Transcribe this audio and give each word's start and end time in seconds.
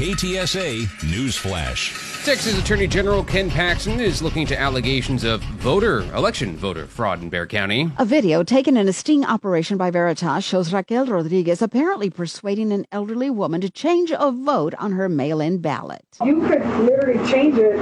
KTSA 0.00 1.10
News 1.10 1.36
Flash. 1.36 1.92
Texas 2.24 2.58
Attorney 2.58 2.86
General 2.86 3.22
Ken 3.22 3.50
Paxton 3.50 4.00
is 4.00 4.22
looking 4.22 4.46
to 4.46 4.58
allegations 4.58 5.24
of 5.24 5.42
voter, 5.42 6.00
election 6.14 6.56
voter 6.56 6.86
fraud 6.86 7.20
in 7.20 7.28
Bexar 7.28 7.46
County. 7.48 7.92
A 7.98 8.06
video 8.06 8.42
taken 8.42 8.78
in 8.78 8.88
a 8.88 8.94
sting 8.94 9.26
operation 9.26 9.76
by 9.76 9.90
Veritas 9.90 10.42
shows 10.42 10.72
Raquel 10.72 11.04
Rodriguez 11.04 11.60
apparently 11.60 12.08
persuading 12.08 12.72
an 12.72 12.86
elderly 12.90 13.28
woman 13.28 13.60
to 13.60 13.68
change 13.68 14.10
a 14.10 14.32
vote 14.32 14.74
on 14.78 14.92
her 14.92 15.06
mail 15.06 15.38
in 15.38 15.58
ballot. 15.58 16.06
You 16.24 16.40
could 16.48 16.64
literally 16.78 17.30
change 17.30 17.58
it 17.58 17.76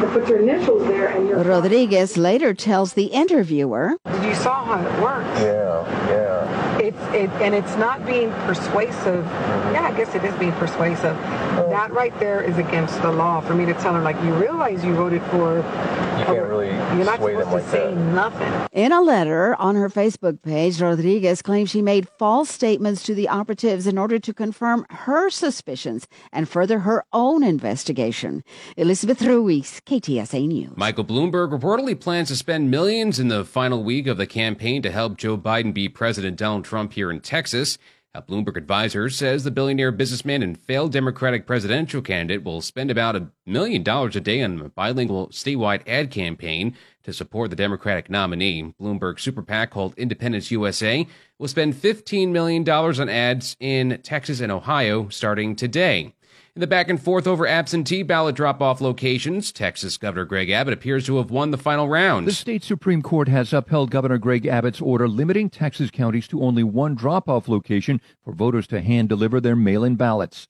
to 0.00 0.06
put 0.08 0.28
your 0.28 0.38
initials 0.40 0.86
there 0.86 1.08
and 1.08 1.28
your. 1.28 1.42
Rodriguez 1.42 2.16
later 2.16 2.54
tells 2.54 2.94
the 2.94 3.06
interviewer 3.06 3.96
You 4.22 4.34
saw 4.34 4.64
how 4.64 4.80
it 4.80 5.02
works. 5.02 5.40
Yeah, 5.40 6.10
yeah. 6.10 6.78
It's 6.80 6.96
it, 7.14 7.30
and 7.42 7.54
it's 7.54 7.76
not 7.76 8.06
being 8.06 8.30
persuasive. 8.48 9.24
Mm-hmm. 9.24 9.74
Yeah, 9.74 9.88
I 9.88 9.92
guess 9.96 10.14
it 10.14 10.24
is 10.24 10.34
being 10.36 10.52
persuasive. 10.52 11.16
Uh, 11.16 11.66
that 11.68 11.92
right 11.92 12.18
there 12.18 12.42
is 12.42 12.56
against 12.58 13.00
the 13.02 13.12
law 13.12 13.40
for 13.40 13.54
me 13.54 13.66
to 13.66 13.74
tell 13.74 13.92
her 13.94 14.00
like 14.00 14.16
you 14.22 14.32
realize 14.34 14.82
you 14.84 14.94
voted 14.94 15.22
for. 15.24 15.56
You 15.58 16.26
can't 16.26 16.48
really 16.48 16.68
You're 16.68 17.04
not 17.04 17.18
sway 17.18 17.32
supposed 17.34 17.50
them 17.50 17.50
to 17.50 17.54
like 17.56 17.70
say 17.70 17.94
that. 17.94 18.14
nothing. 18.14 18.68
In 18.72 18.92
a 18.92 19.00
letter 19.00 19.54
on 19.56 19.74
her 19.76 19.88
Facebook 19.88 20.42
page, 20.42 20.80
Rodriguez 20.80 21.42
claims 21.42 21.70
she 21.70 21.80
made 21.82 22.08
false 22.18 22.50
statements 22.50 23.02
to 23.04 23.14
the 23.14 23.28
operatives 23.28 23.86
in 23.86 23.96
order 23.98 24.18
to 24.18 24.32
confirm 24.34 24.84
her 24.90 25.30
suspicions 25.30 26.06
and 26.32 26.48
further 26.48 26.80
her 26.80 27.04
own 27.12 27.42
investigation. 27.42 28.42
Elizabeth 28.76 29.22
Ruiz, 29.22 29.80
KTSA 29.90 30.46
News. 30.46 30.76
Michael 30.76 31.04
Bloomberg 31.04 31.50
reportedly 31.50 31.98
plans 31.98 32.28
to 32.28 32.36
spend 32.36 32.70
millions 32.70 33.18
in 33.18 33.26
the 33.26 33.44
final 33.44 33.82
week 33.82 34.06
of 34.06 34.18
the 34.18 34.26
campaign 34.26 34.82
to 34.82 34.90
help 34.92 35.16
Joe 35.16 35.36
Biden 35.36 35.74
beat 35.74 35.94
President 35.94 36.36
Donald 36.36 36.64
Trump 36.64 36.92
here 36.92 37.10
in 37.10 37.18
Texas. 37.18 37.76
A 38.14 38.22
Bloomberg 38.22 38.56
advisor 38.56 39.10
says 39.10 39.42
the 39.42 39.50
billionaire 39.50 39.90
businessman 39.90 40.44
and 40.44 40.56
failed 40.56 40.92
Democratic 40.92 41.44
presidential 41.44 42.02
candidate 42.02 42.44
will 42.44 42.60
spend 42.60 42.92
about 42.92 43.16
a 43.16 43.32
million 43.44 43.82
dollars 43.82 44.14
a 44.14 44.20
day 44.20 44.42
on 44.42 44.60
a 44.60 44.68
bilingual 44.68 45.26
statewide 45.30 45.82
ad 45.88 46.12
campaign 46.12 46.76
to 47.02 47.12
support 47.12 47.50
the 47.50 47.56
Democratic 47.56 48.08
nominee. 48.08 48.72
Bloomberg 48.80 49.18
super 49.18 49.42
PAC 49.42 49.72
called 49.72 49.94
Independence 49.96 50.52
USA 50.52 51.04
will 51.36 51.48
spend 51.48 51.74
$15 51.74 52.28
million 52.28 52.68
on 52.68 53.08
ads 53.08 53.56
in 53.58 53.98
Texas 54.04 54.40
and 54.40 54.52
Ohio 54.52 55.08
starting 55.08 55.56
today. 55.56 56.14
In 56.56 56.60
the 56.60 56.66
back 56.66 56.88
and 56.88 57.00
forth 57.00 57.28
over 57.28 57.46
absentee 57.46 58.02
ballot 58.02 58.34
drop 58.34 58.60
off 58.60 58.80
locations, 58.80 59.52
Texas 59.52 59.96
Governor 59.96 60.24
Greg 60.24 60.50
Abbott 60.50 60.74
appears 60.74 61.06
to 61.06 61.18
have 61.18 61.30
won 61.30 61.52
the 61.52 61.56
final 61.56 61.88
round. 61.88 62.26
The 62.26 62.32
state 62.32 62.64
Supreme 62.64 63.02
Court 63.02 63.28
has 63.28 63.52
upheld 63.52 63.92
Governor 63.92 64.18
Greg 64.18 64.46
Abbott's 64.46 64.80
order 64.80 65.06
limiting 65.06 65.48
Texas 65.48 65.92
counties 65.92 66.26
to 66.26 66.42
only 66.42 66.64
one 66.64 66.96
drop 66.96 67.28
off 67.28 67.46
location 67.46 68.00
for 68.24 68.32
voters 68.32 68.66
to 68.66 68.80
hand 68.80 69.08
deliver 69.08 69.40
their 69.40 69.54
mail 69.54 69.84
in 69.84 69.94
ballots. 69.94 70.48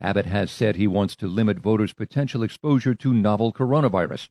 Abbott 0.00 0.26
has 0.26 0.52
said 0.52 0.76
he 0.76 0.86
wants 0.86 1.16
to 1.16 1.26
limit 1.26 1.58
voters' 1.58 1.92
potential 1.92 2.44
exposure 2.44 2.94
to 2.94 3.12
novel 3.12 3.52
coronavirus. 3.52 4.28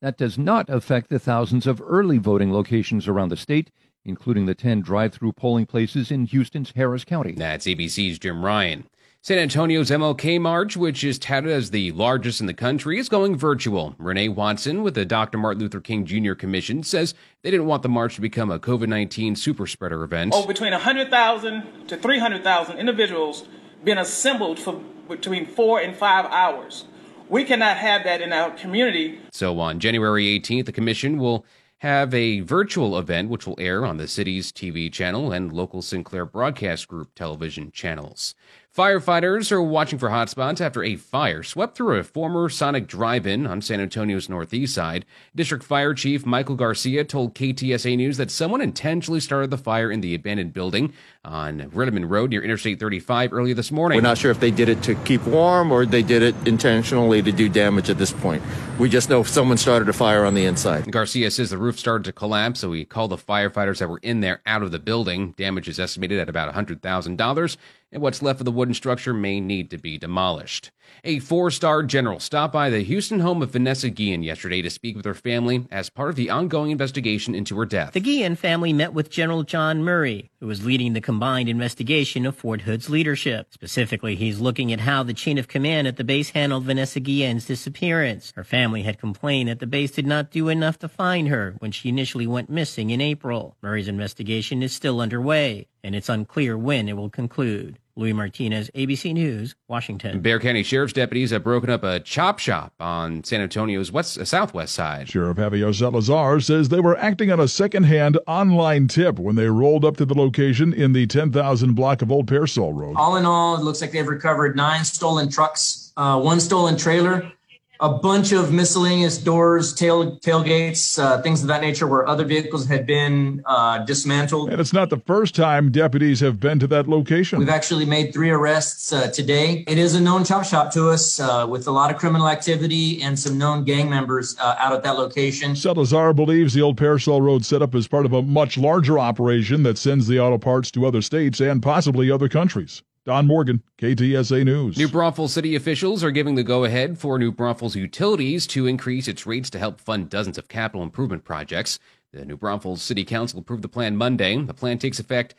That 0.00 0.18
does 0.18 0.36
not 0.36 0.68
affect 0.68 1.10
the 1.10 1.20
thousands 1.20 1.68
of 1.68 1.80
early 1.80 2.18
voting 2.18 2.52
locations 2.52 3.06
around 3.06 3.28
the 3.28 3.36
state, 3.36 3.70
including 4.04 4.46
the 4.46 4.54
10 4.54 4.80
drive 4.80 5.12
through 5.14 5.32
polling 5.32 5.66
places 5.66 6.10
in 6.10 6.26
Houston's 6.26 6.72
Harris 6.74 7.04
County. 7.04 7.32
That's 7.32 7.66
ABC's 7.66 8.18
Jim 8.18 8.44
Ryan. 8.44 8.88
San 9.26 9.38
Antonio's 9.38 9.90
MLK 9.90 10.40
March, 10.40 10.76
which 10.76 11.02
is 11.02 11.18
touted 11.18 11.50
as 11.50 11.72
the 11.72 11.90
largest 11.90 12.40
in 12.40 12.46
the 12.46 12.54
country, 12.54 12.96
is 12.96 13.08
going 13.08 13.36
virtual. 13.36 13.96
Renee 13.98 14.28
Watson 14.28 14.84
with 14.84 14.94
the 14.94 15.04
Dr. 15.04 15.36
Martin 15.36 15.62
Luther 15.62 15.80
King 15.80 16.06
Jr. 16.06 16.34
Commission 16.34 16.84
says 16.84 17.12
they 17.42 17.50
didn't 17.50 17.66
want 17.66 17.82
the 17.82 17.88
march 17.88 18.14
to 18.14 18.20
become 18.20 18.52
a 18.52 18.60
COVID 18.60 18.86
19 18.86 19.34
super 19.34 19.66
spreader 19.66 20.04
event. 20.04 20.32
Oh, 20.32 20.46
between 20.46 20.70
100,000 20.70 21.88
to 21.88 21.96
300,000 21.96 22.78
individuals 22.78 23.48
being 23.82 23.98
assembled 23.98 24.60
for 24.60 24.74
between 25.08 25.44
four 25.44 25.80
and 25.80 25.96
five 25.96 26.26
hours. 26.26 26.84
We 27.28 27.42
cannot 27.42 27.78
have 27.78 28.04
that 28.04 28.20
in 28.20 28.32
our 28.32 28.52
community. 28.52 29.18
So 29.32 29.58
on 29.58 29.80
January 29.80 30.38
18th, 30.38 30.66
the 30.66 30.72
commission 30.72 31.18
will 31.18 31.44
have 31.78 32.14
a 32.14 32.40
virtual 32.40 32.98
event 32.98 33.28
which 33.28 33.46
will 33.46 33.58
air 33.58 33.84
on 33.84 33.96
the 33.96 34.08
city's 34.08 34.50
TV 34.50 34.90
channel 34.90 35.32
and 35.32 35.52
local 35.52 35.82
Sinclair 35.82 36.24
Broadcast 36.24 36.88
Group 36.88 37.14
television 37.14 37.70
channels. 37.70 38.34
Firefighters 38.76 39.50
are 39.52 39.62
watching 39.62 39.98
for 39.98 40.10
hotspots 40.10 40.60
after 40.60 40.84
a 40.84 40.96
fire 40.96 41.42
swept 41.42 41.78
through 41.78 41.96
a 41.96 42.04
former 42.04 42.50
Sonic 42.50 42.86
drive-in 42.86 43.46
on 43.46 43.62
San 43.62 43.80
Antonio's 43.80 44.28
northeast 44.28 44.74
side. 44.74 45.06
District 45.34 45.64
Fire 45.64 45.94
Chief 45.94 46.26
Michael 46.26 46.56
Garcia 46.56 47.02
told 47.02 47.34
KTSA 47.34 47.96
News 47.96 48.18
that 48.18 48.30
someone 48.30 48.60
intentionally 48.60 49.20
started 49.20 49.48
the 49.48 49.56
fire 49.56 49.90
in 49.90 50.02
the 50.02 50.14
abandoned 50.14 50.52
building 50.52 50.92
on 51.24 51.70
Redmond 51.70 52.10
Road 52.10 52.28
near 52.28 52.42
Interstate 52.42 52.78
35 52.78 53.32
early 53.32 53.54
this 53.54 53.72
morning. 53.72 53.96
We're 53.96 54.02
not 54.02 54.18
sure 54.18 54.30
if 54.30 54.40
they 54.40 54.50
did 54.50 54.68
it 54.68 54.82
to 54.82 54.94
keep 54.94 55.24
warm 55.26 55.72
or 55.72 55.86
they 55.86 56.02
did 56.02 56.20
it 56.20 56.34
intentionally 56.46 57.22
to 57.22 57.32
do 57.32 57.48
damage 57.48 57.88
at 57.88 57.96
this 57.96 58.12
point. 58.12 58.42
We 58.78 58.90
just 58.90 59.08
know 59.08 59.22
someone 59.22 59.56
started 59.56 59.88
a 59.88 59.94
fire 59.94 60.26
on 60.26 60.34
the 60.34 60.44
inside. 60.44 60.92
Garcia 60.92 61.30
says 61.30 61.48
the 61.48 61.56
roof 61.56 61.78
started 61.78 62.04
to 62.04 62.12
collapse, 62.12 62.60
so 62.60 62.72
he 62.72 62.84
called 62.84 63.10
the 63.10 63.16
firefighters 63.16 63.78
that 63.78 63.88
were 63.88 64.00
in 64.02 64.20
there 64.20 64.42
out 64.44 64.62
of 64.62 64.70
the 64.70 64.78
building. 64.78 65.32
Damage 65.38 65.66
is 65.66 65.80
estimated 65.80 66.18
at 66.18 66.28
about 66.28 66.52
$100,000, 66.54 67.56
and 67.92 68.02
what's 68.02 68.22
left 68.22 68.40
of 68.40 68.44
the 68.44 68.52
wooden 68.52 68.74
structure 68.74 69.14
may 69.14 69.40
need 69.40 69.70
to 69.70 69.78
be 69.78 69.98
demolished. 69.98 70.70
A 71.04 71.18
four 71.18 71.50
star 71.50 71.82
general 71.82 72.20
stopped 72.20 72.52
by 72.52 72.70
the 72.70 72.82
Houston 72.82 73.20
home 73.20 73.42
of 73.42 73.50
Vanessa 73.50 73.90
Guillen 73.90 74.22
yesterday 74.22 74.62
to 74.62 74.70
speak 74.70 74.96
with 74.96 75.04
her 75.04 75.14
family 75.14 75.66
as 75.70 75.90
part 75.90 76.10
of 76.10 76.16
the 76.16 76.30
ongoing 76.30 76.70
investigation 76.70 77.34
into 77.34 77.56
her 77.58 77.66
death. 77.66 77.92
The 77.92 78.00
Guillen 78.00 78.36
family 78.36 78.72
met 78.72 78.92
with 78.92 79.10
General 79.10 79.42
John 79.42 79.82
Murray, 79.82 80.30
who 80.40 80.50
is 80.50 80.64
leading 80.64 80.92
the 80.92 81.00
combined 81.00 81.48
investigation 81.48 82.26
of 82.26 82.36
Fort 82.36 82.62
Hood's 82.62 82.88
leadership. 82.88 83.48
Specifically, 83.50 84.14
he's 84.14 84.40
looking 84.40 84.72
at 84.72 84.80
how 84.80 85.02
the 85.02 85.14
chain 85.14 85.38
of 85.38 85.48
command 85.48 85.86
at 85.86 85.96
the 85.96 86.04
base 86.04 86.30
handled 86.30 86.64
Vanessa 86.64 87.00
Guillen's 87.00 87.46
disappearance. 87.46 88.32
Her 88.36 88.44
family 88.44 88.82
had 88.82 88.98
complained 88.98 89.48
that 89.48 89.58
the 89.58 89.66
base 89.66 89.90
did 89.90 90.06
not 90.06 90.30
do 90.30 90.48
enough 90.48 90.78
to 90.80 90.88
find 90.88 91.28
her 91.28 91.56
when 91.58 91.72
she 91.72 91.88
initially 91.88 92.26
went 92.26 92.50
missing 92.50 92.90
in 92.90 93.00
April. 93.00 93.56
Murray's 93.62 93.88
investigation 93.88 94.62
is 94.62 94.72
still 94.72 95.00
underway, 95.00 95.66
and 95.84 95.94
it's 95.94 96.08
unclear 96.08 96.56
when 96.58 96.88
it 96.88 96.96
will 96.96 97.10
conclude. 97.10 97.78
Louis 97.98 98.12
Martinez, 98.12 98.70
ABC 98.74 99.14
News, 99.14 99.54
Washington. 99.68 100.20
Bexar 100.20 100.40
County 100.40 100.62
Sheriff's 100.62 100.92
deputies 100.92 101.30
have 101.30 101.42
broken 101.42 101.70
up 101.70 101.82
a 101.82 101.98
chop 101.98 102.38
shop 102.38 102.74
on 102.78 103.24
San 103.24 103.40
Antonio's 103.40 103.90
west, 103.90 104.18
uh, 104.18 104.24
southwest 104.26 104.74
side. 104.74 105.08
Sheriff 105.08 105.38
Javier 105.38 105.74
Salazar 105.74 106.40
says 106.40 106.68
they 106.68 106.80
were 106.80 106.98
acting 106.98 107.32
on 107.32 107.40
a 107.40 107.48
secondhand 107.48 108.18
online 108.26 108.86
tip 108.86 109.18
when 109.18 109.36
they 109.36 109.46
rolled 109.46 109.82
up 109.82 109.96
to 109.96 110.04
the 110.04 110.14
location 110.14 110.74
in 110.74 110.92
the 110.92 111.06
10,000 111.06 111.72
block 111.72 112.02
of 112.02 112.12
Old 112.12 112.28
Pearsall 112.28 112.74
Road. 112.74 112.96
All 112.98 113.16
in 113.16 113.24
all, 113.24 113.56
it 113.56 113.62
looks 113.62 113.80
like 113.80 113.92
they've 113.92 114.06
recovered 114.06 114.56
nine 114.56 114.84
stolen 114.84 115.30
trucks, 115.30 115.92
uh, 115.96 116.20
one 116.20 116.38
stolen 116.40 116.76
trailer, 116.76 117.32
a 117.80 117.88
bunch 117.90 118.32
of 118.32 118.52
miscellaneous 118.52 119.18
doors, 119.18 119.74
tail 119.74 120.18
tailgates, 120.18 121.02
uh, 121.02 121.20
things 121.22 121.42
of 121.42 121.48
that 121.48 121.60
nature, 121.60 121.86
where 121.86 122.06
other 122.06 122.24
vehicles 122.24 122.66
had 122.66 122.86
been 122.86 123.42
uh, 123.46 123.78
dismantled. 123.84 124.50
And 124.50 124.60
it's 124.60 124.72
not 124.72 124.90
the 124.90 125.00
first 125.06 125.34
time 125.34 125.70
deputies 125.70 126.20
have 126.20 126.40
been 126.40 126.58
to 126.58 126.66
that 126.68 126.88
location. 126.88 127.38
We've 127.38 127.48
actually 127.48 127.84
made 127.84 128.12
three 128.12 128.30
arrests 128.30 128.92
uh, 128.92 129.10
today. 129.10 129.64
It 129.66 129.78
is 129.78 129.94
a 129.94 130.00
known 130.00 130.24
chop 130.24 130.44
shop 130.44 130.72
to 130.72 130.88
us 130.88 131.20
uh, 131.20 131.46
with 131.48 131.66
a 131.66 131.70
lot 131.70 131.90
of 131.90 131.98
criminal 131.98 132.28
activity 132.28 133.02
and 133.02 133.18
some 133.18 133.38
known 133.38 133.64
gang 133.64 133.90
members 133.90 134.36
uh, 134.38 134.56
out 134.58 134.72
at 134.72 134.82
that 134.82 134.96
location. 134.96 135.56
Salazar 135.56 136.12
believes 136.12 136.54
the 136.54 136.62
Old 136.62 136.76
Pearsall 136.76 137.22
Road 137.22 137.44
setup 137.44 137.74
is 137.74 137.88
part 137.88 138.06
of 138.06 138.12
a 138.12 138.22
much 138.22 138.58
larger 138.58 138.98
operation 138.98 139.62
that 139.62 139.78
sends 139.78 140.06
the 140.06 140.18
auto 140.20 140.38
parts 140.38 140.70
to 140.72 140.86
other 140.86 141.02
states 141.02 141.40
and 141.40 141.62
possibly 141.62 142.10
other 142.10 142.28
countries. 142.28 142.82
Don 143.06 143.24
Morgan, 143.24 143.62
KTSA 143.78 144.44
News. 144.44 144.76
New 144.76 144.88
Braunfels 144.88 145.32
city 145.32 145.54
officials 145.54 146.02
are 146.02 146.10
giving 146.10 146.34
the 146.34 146.42
go 146.42 146.64
ahead 146.64 146.98
for 146.98 147.20
New 147.20 147.30
Braunfels 147.30 147.76
Utilities 147.76 148.48
to 148.48 148.66
increase 148.66 149.06
its 149.06 149.24
rates 149.24 149.48
to 149.50 149.60
help 149.60 149.80
fund 149.80 150.10
dozens 150.10 150.36
of 150.36 150.48
capital 150.48 150.82
improvement 150.82 151.22
projects. 151.22 151.78
The 152.12 152.24
New 152.24 152.36
Braunfels 152.36 152.82
City 152.82 153.04
Council 153.04 153.38
approved 153.38 153.62
the 153.62 153.68
plan 153.68 153.96
Monday. 153.96 154.36
The 154.42 154.52
plan 154.52 154.78
takes 154.78 154.98
effect 154.98 155.36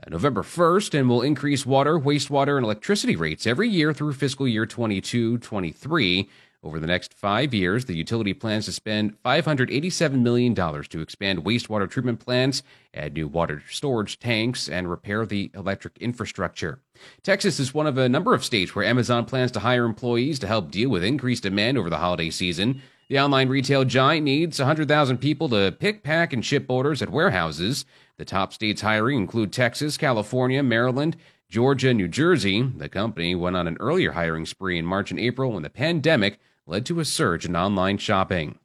uh, 0.00 0.08
November 0.08 0.44
1st 0.44 1.00
and 1.00 1.08
will 1.08 1.22
increase 1.22 1.66
water, 1.66 1.98
wastewater, 1.98 2.56
and 2.56 2.64
electricity 2.64 3.16
rates 3.16 3.44
every 3.44 3.68
year 3.68 3.92
through 3.92 4.12
fiscal 4.12 4.46
year 4.46 4.64
22 4.64 5.38
23. 5.38 6.28
Over 6.62 6.78
the 6.78 6.86
next 6.86 7.14
five 7.14 7.54
years, 7.54 7.86
the 7.86 7.96
utility 7.96 8.34
plans 8.34 8.66
to 8.66 8.72
spend 8.72 9.16
$587 9.22 10.20
million 10.20 10.54
to 10.54 11.00
expand 11.00 11.42
wastewater 11.42 11.88
treatment 11.88 12.20
plants, 12.20 12.62
add 12.92 13.14
new 13.14 13.28
water 13.28 13.62
storage 13.70 14.18
tanks, 14.18 14.68
and 14.68 14.90
repair 14.90 15.24
the 15.24 15.50
electric 15.54 15.96
infrastructure. 15.98 16.80
Texas 17.22 17.58
is 17.60 17.72
one 17.72 17.86
of 17.86 17.96
a 17.96 18.10
number 18.10 18.34
of 18.34 18.44
states 18.44 18.74
where 18.74 18.84
Amazon 18.84 19.24
plans 19.24 19.50
to 19.52 19.60
hire 19.60 19.86
employees 19.86 20.38
to 20.40 20.46
help 20.46 20.70
deal 20.70 20.90
with 20.90 21.02
increased 21.02 21.44
demand 21.44 21.78
over 21.78 21.88
the 21.88 21.96
holiday 21.96 22.28
season. 22.28 22.82
The 23.08 23.18
online 23.18 23.48
retail 23.48 23.86
giant 23.86 24.24
needs 24.24 24.58
100,000 24.58 25.16
people 25.16 25.48
to 25.48 25.74
pick, 25.80 26.02
pack, 26.02 26.34
and 26.34 26.44
ship 26.44 26.66
orders 26.68 27.00
at 27.00 27.08
warehouses. 27.08 27.86
The 28.18 28.26
top 28.26 28.52
states 28.52 28.82
hiring 28.82 29.16
include 29.16 29.50
Texas, 29.50 29.96
California, 29.96 30.62
Maryland, 30.62 31.16
Georgia, 31.48 31.94
New 31.94 32.06
Jersey. 32.06 32.62
The 32.62 32.90
company 32.90 33.34
went 33.34 33.56
on 33.56 33.66
an 33.66 33.78
earlier 33.80 34.12
hiring 34.12 34.44
spree 34.44 34.78
in 34.78 34.84
March 34.84 35.10
and 35.10 35.18
April 35.18 35.52
when 35.52 35.62
the 35.62 35.70
pandemic 35.70 36.38
led 36.66 36.86
to 36.86 37.00
a 37.00 37.04
surge 37.04 37.44
in 37.44 37.56
online 37.56 37.98
shopping. 37.98 38.58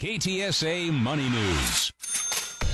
KTSA 0.00 0.92
Money 0.92 1.28
News. 1.28 1.92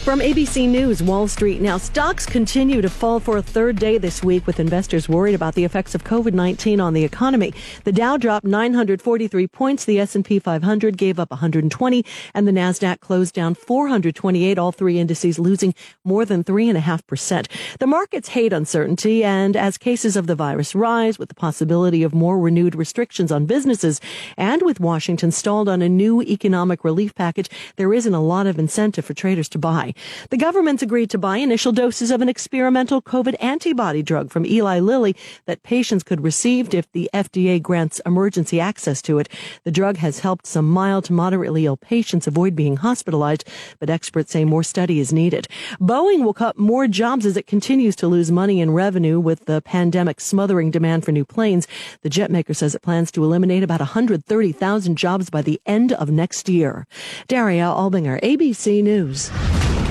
From 0.04 0.20
ABC 0.20 0.68
News, 0.68 1.02
Wall 1.02 1.26
Street. 1.28 1.62
Now, 1.62 1.78
stocks 1.78 2.26
continue 2.26 2.82
to 2.82 2.90
fall 2.90 3.20
for 3.20 3.38
a 3.38 3.42
third 3.42 3.76
day 3.76 3.96
this 3.96 4.22
week 4.22 4.46
with 4.46 4.60
investors 4.60 5.08
worried 5.08 5.34
about 5.34 5.54
the 5.54 5.64
effects 5.64 5.94
of 5.94 6.04
COVID-19 6.04 6.78
on 6.78 6.92
the 6.92 7.04
economy. 7.04 7.54
The 7.84 7.90
Dow 7.90 8.18
dropped 8.18 8.44
943 8.44 9.46
points, 9.46 9.86
the 9.86 9.98
S&P 9.98 10.38
500 10.38 10.98
gave 10.98 11.18
up 11.18 11.30
120, 11.30 12.04
and 12.34 12.46
the 12.46 12.52
Nasdaq 12.52 13.00
closed 13.00 13.34
down 13.34 13.54
428, 13.54 14.58
all 14.58 14.72
three 14.72 14.98
indices 14.98 15.38
losing 15.38 15.74
more 16.04 16.26
than 16.26 16.44
3.5%. 16.44 17.46
The 17.78 17.86
markets 17.86 18.28
hate 18.28 18.52
uncertainty, 18.52 19.24
and 19.24 19.56
as 19.56 19.78
cases 19.78 20.16
of 20.16 20.26
the 20.26 20.34
virus 20.34 20.74
rise 20.74 21.18
with 21.18 21.30
the 21.30 21.34
possibility 21.34 22.02
of 22.02 22.14
more 22.14 22.38
renewed 22.38 22.74
restrictions 22.74 23.32
on 23.32 23.46
businesses, 23.46 24.02
and 24.36 24.60
with 24.60 24.80
Washington 24.80 25.30
stalled 25.30 25.66
on 25.66 25.80
a 25.80 25.88
new 25.88 26.20
economic 26.20 26.84
relief 26.84 27.14
package, 27.14 27.48
there 27.76 27.94
isn't 27.94 28.12
a 28.12 28.20
lot 28.20 28.46
of 28.46 28.58
incentive 28.58 29.06
for 29.06 29.14
traders 29.14 29.48
to 29.48 29.58
buy. 29.58 29.93
The 30.30 30.36
government's 30.36 30.82
agreed 30.82 31.10
to 31.10 31.18
buy 31.18 31.38
initial 31.38 31.72
doses 31.72 32.10
of 32.10 32.20
an 32.20 32.28
experimental 32.28 33.02
COVID 33.02 33.34
antibody 33.40 34.02
drug 34.02 34.30
from 34.30 34.46
Eli 34.46 34.80
Lilly 34.80 35.16
that 35.46 35.62
patients 35.62 36.02
could 36.02 36.22
receive 36.22 36.74
if 36.74 36.90
the 36.92 37.10
FDA 37.12 37.60
grants 37.60 38.00
emergency 38.06 38.60
access 38.60 39.00
to 39.02 39.18
it. 39.18 39.28
The 39.64 39.70
drug 39.70 39.96
has 39.98 40.20
helped 40.20 40.46
some 40.46 40.68
mild 40.68 41.04
to 41.04 41.12
moderately 41.12 41.66
ill 41.66 41.76
patients 41.76 42.26
avoid 42.26 42.54
being 42.56 42.76
hospitalized, 42.76 43.44
but 43.78 43.90
experts 43.90 44.32
say 44.32 44.44
more 44.44 44.62
study 44.62 45.00
is 45.00 45.12
needed. 45.12 45.48
Boeing 45.80 46.24
will 46.24 46.34
cut 46.34 46.58
more 46.58 46.86
jobs 46.86 47.26
as 47.26 47.36
it 47.36 47.46
continues 47.46 47.96
to 47.96 48.08
lose 48.08 48.30
money 48.30 48.60
and 48.60 48.74
revenue 48.74 49.20
with 49.20 49.44
the 49.46 49.62
pandemic 49.62 50.20
smothering 50.20 50.70
demand 50.70 51.04
for 51.04 51.12
new 51.12 51.24
planes. 51.24 51.66
The 52.02 52.10
jet 52.10 52.30
maker 52.30 52.54
says 52.54 52.74
it 52.74 52.82
plans 52.82 53.10
to 53.12 53.24
eliminate 53.24 53.62
about 53.62 53.80
130,000 53.80 54.96
jobs 54.96 55.30
by 55.30 55.42
the 55.42 55.60
end 55.66 55.92
of 55.92 56.10
next 56.10 56.48
year. 56.48 56.86
Daria 57.28 57.64
Albinger, 57.64 58.20
ABC 58.22 58.82
News. 58.82 59.30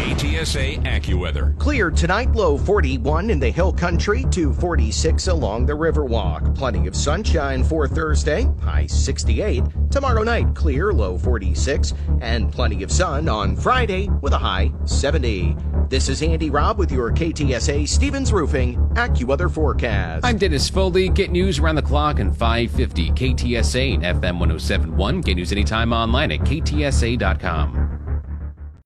KTSA 0.04 0.84
AccuWeather. 0.84 1.58
Clear 1.58 1.90
tonight, 1.90 2.34
low 2.34 2.58
41 2.58 3.30
in 3.30 3.40
the 3.40 3.50
hill 3.50 3.72
country 3.72 4.26
to 4.32 4.54
46 4.54 5.30
along 5.30 5.66
the 5.66 5.72
Riverwalk. 5.72 6.54
Plenty 6.58 6.88
of 6.88 6.96
sunshine 6.96 7.64
for 7.64 7.88
Thursday, 7.88 8.46
high 8.62 8.86
68. 8.86 9.64
Tomorrow 9.92 10.24
night, 10.24 10.54
clear, 10.56 10.92
low 10.92 11.18
46, 11.18 11.94
and 12.20 12.52
plenty 12.52 12.84
of 12.84 12.92
sun 12.92 13.30
on 13.30 13.56
Friday 13.56 14.10
with 14.22 14.34
a 14.34 14.38
high 14.38 14.74
70. 14.84 15.56
This 15.88 16.10
is 16.10 16.22
Andy 16.22 16.50
Robb 16.50 16.78
with 16.78 16.92
your 16.92 17.10
KTSA 17.10 17.88
Stevens 17.88 18.34
Roofing 18.34 18.76
AccuWeather 18.96 19.50
forecast. 19.50 20.26
I'm 20.26 20.38
Dennis 20.38 20.70
Foley. 20.70 21.08
Get 21.08 21.32
news 21.32 21.60
around 21.60 21.76
the 21.76 21.82
clock 21.82 22.20
and 22.20 22.36
550 22.36 23.12
KTSA 23.12 23.94
and 23.94 24.04
FM 24.04 24.38
1071. 24.38 25.22
Get 25.22 25.36
news 25.36 25.54
anytime 25.54 25.94
online 25.94 26.34
at 26.34 26.42
ktsa.com. 26.42 27.93